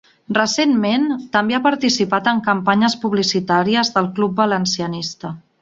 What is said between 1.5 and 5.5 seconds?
ha participat en campanyes publicitàries del club valencianista.